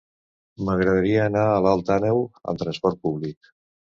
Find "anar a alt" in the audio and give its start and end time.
1.25-1.93